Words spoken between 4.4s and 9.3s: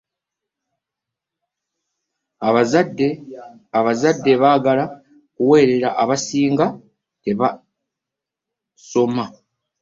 abaagala okuweerera abasinga tebaasoma.